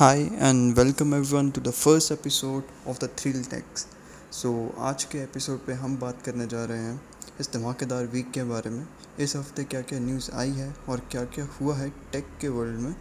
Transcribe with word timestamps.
Hi 0.00 0.30
and 0.46 0.76
welcome 0.76 1.14
everyone 1.16 1.50
to 1.54 1.60
the 1.60 1.70
first 1.70 2.12
episode 2.12 2.64
of 2.88 2.98
the 2.98 3.08
Thrill 3.18 3.48
techs 3.50 3.86
so 4.32 4.50
आज 4.78 5.04
के 5.04 5.18
episode 5.18 5.58
पे 5.66 5.72
हम 5.72 5.96
बात 5.96 6.22
करने 6.22 6.46
जा 6.46 6.64
रहे 6.64 6.78
हैं 6.78 7.00
इस 7.40 7.52
धमाकेदार 7.52 8.06
वीक 8.06 8.30
के 8.30 8.44
बारे 8.44 8.70
में। 8.70 8.86
इस 9.18 9.34
हफ़्ते 9.36 9.64
क्या 9.64 9.80
क्या 9.80 9.98
न्यूज़ 9.98 10.30
आई 10.32 10.50
है 10.50 10.76
और 10.88 11.00
क्या 11.10 11.24
क्या 11.24 11.48
हुआ 11.60 11.76
है 11.76 11.90
टेक 12.12 12.28
के 12.40 12.48
वर्ल्ड 12.48 12.78
में 12.80 12.94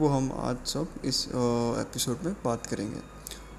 वो 0.00 0.08
हम 0.08 0.32
आज 0.36 0.66
सब 0.66 0.94
इस 1.04 1.24
एपिसोड 1.28 2.24
में 2.24 2.34
बात 2.44 2.66
करेंगे। 2.66 3.00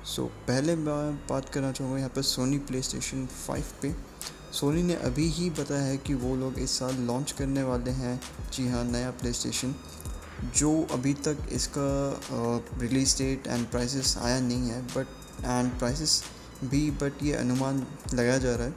सो 0.06 0.22
so, 0.22 0.30
पहले 0.48 0.76
मैं 0.76 1.16
बात 1.30 1.50
करना 1.50 1.72
चाहूँगा 1.72 1.98
यहाँ 1.98 2.10
पर 2.10 2.22
सोनी 2.22 2.58
प्ले 2.58 2.82
स्टेशन 2.82 3.26
फाइव 3.48 3.64
पे। 3.82 3.96
सोनी 4.52 4.84
ने 4.84 4.96
अभी 5.04 5.30
ही 5.30 5.50
बताया 5.50 5.84
है 5.84 5.98
कि 5.98 6.14
वो 6.14 6.36
लोग 6.36 6.60
इस 6.60 6.80
साल 6.80 6.96
लॉन्च 6.96 7.32
करने 7.32 7.64
वाले 7.64 7.92
हैं। 8.04 8.20
जी 8.54 8.68
हाँ 8.68 8.84
नया 8.84 9.12
प्ले 9.12 9.34
स्टेशन 9.34 9.76
जो 10.56 10.72
अभी 10.92 11.14
तक 11.28 11.48
इसका 11.52 11.90
रिलीज़ 12.82 13.18
डेट 13.18 13.48
एंड 13.48 13.66
प्राइसेस 13.68 14.18
आया 14.22 14.40
नहीं 14.40 14.70
है 14.70 14.82
बट 14.88 15.46
एंड 15.46 15.72
प्राइसेस 15.80 16.24
भी 16.64 16.90
बट 17.02 17.24
ये 17.24 17.34
अनुमान 17.34 17.86
लगाया 18.14 18.38
जा 18.38 18.56
रहा 18.56 18.68
है 18.68 18.74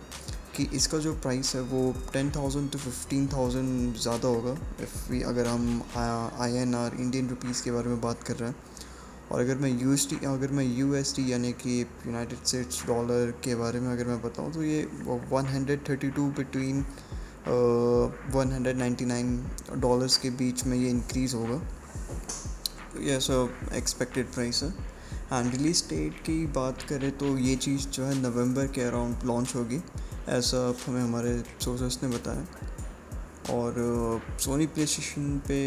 कि 0.57 0.69
इसका 0.77 0.99
जो 0.99 1.13
प्राइस 1.15 1.55
है 1.55 1.61
वो 1.71 1.81
ten 2.13 2.31
thousand 2.31 2.71
to 2.73 2.79
fifteen 2.79 3.27
thousand 3.29 3.97
ज़्यादा 3.97 4.29
होगा 4.29 4.53
इफ़ 4.83 5.11
वी 5.11 5.21
अगर 5.23 5.47
हम 5.47 5.83
I 5.97 6.57
N 6.57 6.75
R 6.75 6.97
Indian 7.01 7.29
rupees 7.29 7.63
के 7.65 7.71
बारे 7.71 7.89
में 7.89 8.01
बात 8.01 8.23
कर 8.23 8.37
रहे 8.37 8.51
हैं। 8.51 8.57
और 9.33 9.41
अगर 9.41 9.57
मैं 9.57 9.71
यू 9.81 9.97
अगर 10.33 10.53
मैं 10.53 10.65
यू 10.77 10.95
एस 10.95 11.15
टी 11.17 11.31
यानी 11.33 11.53
कि 11.63 11.81
यूनाइटेड 11.81 12.45
स्टेट्स 12.47 12.87
डॉलर 12.87 13.31
के 13.45 13.55
बारे 13.55 13.81
में 13.81 13.93
अगर 13.93 14.07
मैं 14.07 14.21
बताऊँ 14.23 14.53
तो 14.53 14.63
ये 14.63 14.83
one 15.31 15.47
hundred 15.47 15.89
thirty 15.89 16.11
two 16.11 16.27
between 16.31 16.85
one 17.49 18.53
hundred 18.53 18.77
ninety 18.77 19.05
nine 19.05 19.39
dollars 19.77 20.17
के 20.17 20.31
बीच 20.39 20.65
में 20.65 20.77
ये 20.77 20.89
इंक्रीज़ 20.91 21.37
होगा। 21.37 21.61
ये 23.03 23.19
सो 23.21 23.49
एक्सपेक्टेड 23.75 24.33
प्राइस 24.33 24.63
है। 24.63 24.71
एंड 25.33 25.53
रिलीज़ 25.53 25.83
डेट 25.89 26.21
की 26.21 26.47
बात 26.53 26.83
करें 26.83 27.11
तो 27.19 27.37
ये 27.39 27.57
चीज़ 27.57 27.87
जो 27.89 28.05
है 28.05 28.15
नवंबर 28.23 28.67
के 28.67 28.83
अराउंड 28.83 29.23
लॉन्च 29.25 29.55
होगी, 29.55 29.81
ऐसा 30.29 30.75
हमें 30.87 31.03
हमारे 31.03 31.43
सोर्सेस 31.61 31.99
ने 32.03 32.09
बताया। 32.09 32.47
और 33.51 33.75
सोनी 34.41 34.67
प्ले 34.67 34.87
स्टेशन 34.87 35.41
पे 35.49 35.59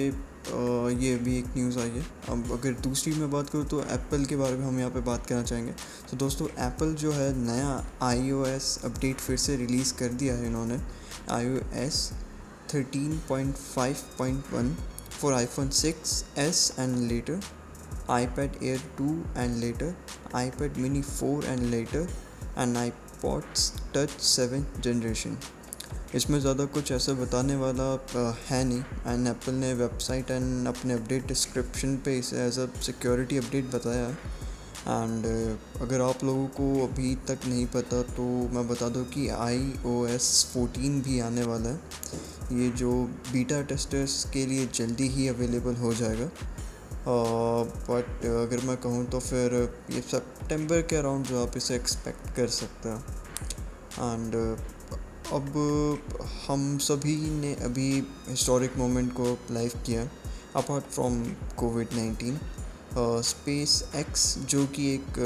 ये 1.06 1.16
भी 1.16 1.38
एक 1.38 1.46
न्यूज़ 1.58 1.80
आई 1.80 1.90
है। 1.90 2.04
अब 2.30 2.52
अगर 2.52 2.74
दूसरी 2.82 3.14
मैं 3.14 3.30
बात 3.32 3.50
करूँ 3.50 3.66
तो 3.66 3.82
एप्पल 3.82 4.26
के 4.26 4.36
बारे 4.36 4.56
में 4.58 4.66
हम 4.66 4.80
यहाँ 4.80 4.92
पे 4.92 5.00
बात 5.00 5.26
करना 5.26 5.44
चाहेंगे। 5.44 5.72
तो 6.12 6.18
दोस्तों 6.18 6.48
एप्पल 6.66 6.94
जो 6.94 7.12
है 7.12 7.34
नया 7.38 7.86
आईओएस 8.02 8.80
अपडेट 8.86 9.16
फिर 9.18 9.38
से 9.38 9.56
रिलीज़ 9.58 9.94
कर 9.94 10.08
दिया 10.14 10.34
है 10.36 10.46
इन्होंने। 10.46 10.80
I 11.32 11.50
O 11.50 11.60
S 11.74 12.12
thirteen 12.74 13.20
point 13.30 13.56
five 13.56 13.96
point 14.18 14.54
one 14.54 14.76
for 15.22 15.34
iPhone 15.34 15.70
six 15.70 16.24
S 16.38 16.74
and 16.80 16.98
later 17.12 17.42
pad 18.12 18.64
air 18.64 18.80
two 18.98 19.24
and 19.38 19.58
later 19.58 19.96
iPad 20.50 20.78
mini 20.78 21.02
four 21.02 21.46
इसमें 26.16 26.40
ज़्यादा 26.40 26.66
कुछ 26.68 26.92
ऐसा 26.92 27.14
बताने 27.14 27.56
वाला 27.56 27.84
है 28.48 28.64
नहीं। 28.64 28.84
एंड 29.08 29.28
एप्पल 29.28 29.54
ने 29.54 29.74
वेबसाइट 29.76 30.32
एंड 30.32 30.68
अपने 30.68 30.94
अपडेट 30.94 31.28
डिस्क्रिप्शन 31.28 31.96
पे 32.06 32.18
इसे 32.20 32.38
एज 32.46 32.60
अ 32.60 32.66
सिक्योरिटी 32.82 33.38
अपडेट 33.38 33.66
बताया। 33.76 34.08
एंड 34.82 35.26
अगर 35.82 36.02
आप 36.02 36.24
लोगों 36.24 36.48
को 36.56 36.88
अभी 36.88 37.14
तक 37.28 37.46
नहीं 37.48 37.66
पता 37.68 38.02
तो 38.16 38.24
मैं 38.54 38.68
बता 38.68 38.90
दूँ 38.90 39.04
कि 39.10 39.28
आई 39.30 39.74
ओ 39.86 40.06
एस 40.08 40.30
फोर्टीन 40.54 41.02
भी 41.02 41.20
आने 41.20 41.44
वाला 41.44 41.70
है। 41.70 42.58
ये 42.60 42.70
जो 42.78 42.92
बीटा 43.32 43.62
टेस्टर्स 43.64 44.24
के 44.34 44.46
लिए 44.46 44.68
जल्दी 44.76 45.08
ही 45.10 45.28
अवेलेबल 45.28 45.76
हो 45.76 45.94
जाएगा। 45.94 46.30
बट 47.08 48.08
uh, 48.22 48.32
अगर 48.38 48.66
मैं 48.66 48.76
कहूँ 48.78 49.06
तो 49.10 49.20
फिर 49.20 49.54
ये 49.92 50.02
सितंबर 50.04 50.82
के 50.82 50.96
अराउंड 50.96 51.26
जो 51.26 51.44
आप 51.44 51.58
इसे 51.58 51.76
एक्सपेक्ट 51.76 52.36
कर 52.36 52.48
सकते 52.56 52.90
हैं। 52.90 54.14
एंड 54.14 54.36
अब 55.34 55.44
हम 56.48 56.78
सभी 56.78 57.16
ने 57.16 57.54
अभी 57.56 58.08
हिस्टोरिक 58.30 58.78
मोमेंट 58.78 59.12
को 59.14 59.38
लाइव 59.52 59.72
किया 59.86 60.10
apart 60.56 60.86
from 60.86 61.24
Covid 61.58 61.88
nineteen 61.94 62.40
SpaceX 63.96 64.38
जो 64.38 64.66
कि 64.68 64.94
एक 64.94 65.20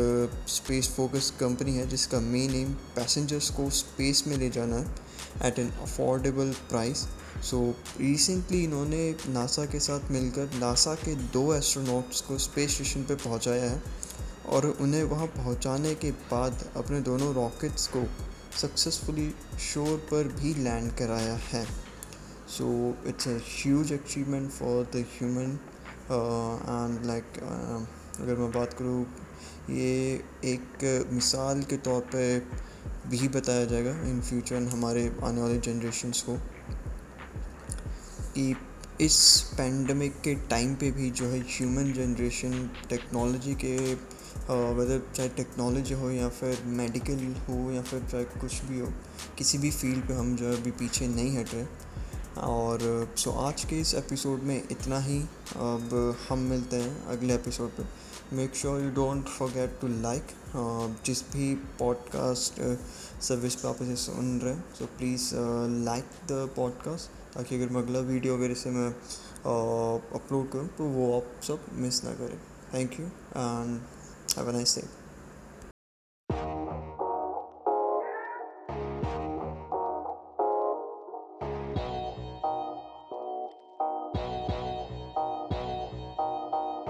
स्पेस 0.48 0.90
फोकस 0.90 1.34
कंपनी 1.40 1.76
है, 1.76 1.88
जिसका 1.88 2.20
मेन 2.20 2.56
एम 2.56 2.74
पैसेंजर्स 2.74 3.50
को 3.50 3.70
स्पेस 3.70 4.24
में 4.28 4.38
ले 4.38 4.50
जाना 4.50 4.76
है 4.76 4.96
at 5.44 5.60
an 5.60 5.70
affordable 5.70 6.52
price 6.70 6.98
so 7.50 7.76
recently 8.00 8.64
इन्होंने 8.64 9.16
नासा 9.30 9.66
के 9.66 9.80
साथ 9.80 10.12
मिलकर 10.12 10.50
नासा 10.54 10.96
के 10.96 11.16
दो 11.16 11.54
एस्ट्रोनॉट्स 11.54 12.22
को 12.22 12.38
स्पेस 12.38 12.74
स्टेशन 12.74 13.04
पर 13.04 13.16
पहुँचाया 13.16 13.72
है 13.72 13.84
और 14.50 14.66
उन्हें 14.82 15.04
वहाँ 15.04 15.28
पहुँचाने 15.28 15.96
के 15.96 16.12
बाद 16.12 16.70
अपने 16.76 17.02
दोनों 17.02 17.34
रॉकेट्स 17.34 17.88
को 17.88 18.04
सक्सेसफुली 18.62 19.30
शोर 19.62 19.98
पर 20.12 20.28
भी 20.40 20.54
लैंड 20.64 20.92
कराया 20.98 21.36
है। 21.46 21.66
So 22.50 22.66
it's 23.08 23.28
a 23.28 23.32
achievement 23.94 24.50
for 24.52 24.84
the 24.96 25.06
human 25.12 25.58
and 26.12 27.06
like 27.06 27.40
अगर 28.22 28.36
मैं 28.36 28.52
बात 28.52 28.74
करूँ, 28.74 29.06
ये 29.70 30.24
एक 30.46 31.10
मिसाल 31.14 31.64
के 31.70 31.78
तौर 31.86 32.02
पे 32.14 32.40
भी 33.10 33.28
बताया 33.30 33.66
जाएगा 33.66 33.92
इन 34.10 34.22
फ्यूचर 34.22 34.68
हमारे 34.74 35.08
आने 35.24 35.42
वाले 35.42 35.58
जनरेशन्स 35.62 36.22
को 36.22 36.36
कि 38.36 38.56
इस 39.02 39.18
पेंडेमिक 39.58 40.20
के 40.24 40.34
टाइम 40.50 40.76
पे 40.76 40.92
भी 40.92 41.10
जो 41.12 41.26
है 41.26 41.40
ह्यूमन 41.50 41.92
जनरेशन 41.94 42.70
टेक्नोलॉजी 42.90 43.54
के 43.64 43.76
वेदर 44.50 45.02
चाहे 45.16 45.30
टेक्नोलॉजी 45.30 45.94
हो 45.94 46.10
या 46.12 46.30
फिर 46.32 46.64
मेडिकल 46.78 47.26
हो 47.48 47.72
या 47.72 47.82
फिर 47.82 48.04
चाहे 48.12 48.24
कुछ 48.40 48.62
भी 48.62 48.80
हो, 48.80 48.88
किसी 49.38 49.58
भी 49.58 49.72
फ़ील्ड 49.72 50.08
पे 50.08 50.14
हम 50.14 50.36
जो 50.36 50.46
है 50.46 50.62
अभी 50.62 50.72
पीछे 50.74 51.08
नहीं 51.08 51.38
हट। 51.38 51.54
रहे 51.54 51.66
और 52.44 53.14
सो 53.18 53.32
आज 53.40 53.64
के 53.66 53.80
इस 53.82 53.94
एपिसोड 53.96 54.44
में 54.44 54.56
इतना 54.72 55.00
ही। 55.00 55.20
अब 55.56 56.16
हम 56.30 56.40
मिलते 56.50 56.76
हैं 56.76 57.06
अगले 57.08 57.36
एपिसोड 57.36 57.70
पे। 57.70 57.84
Make 58.36 58.56
sure 58.56 58.82
you 58.82 58.90
don't 58.92 59.26
forget 59.30 59.78
to 59.82 59.88
like 60.02 60.28
जिस 61.06 61.22
भी 61.32 61.54
पॉडकास्ट 61.80 62.62
सर्विस 63.24 63.56
पे 63.56 63.68
आप 63.68 63.82
इसे 63.82 63.96
सुन 63.96 64.40
रहे 64.44 64.54
हैं। 64.54 64.64
So 64.80 64.86
please 64.98 65.30
like 65.86 66.06
the 66.32 66.50
podcast 66.56 67.36
ताकि 67.36 67.56
अगर 67.56 67.74
मैं 67.74 67.82
अगला 67.82 68.00
वीडियो 68.08 68.38
अगर 68.38 68.52
इसे 68.52 68.70
मैं 68.70 68.90
अपलोड 70.16 70.52
करूँ 70.52 70.68
तो 70.78 70.84
वो 70.86 71.16
आप 71.18 71.42
सब 71.44 71.66
मिस 71.74 72.04
ना 72.04 72.14
करें। 72.14 72.38
Thank 72.74 73.00
you 73.00 73.06
and 73.06 73.80
Have 74.36 74.48
a 74.48 74.52
nice 74.52 74.76
day. 74.76 75.03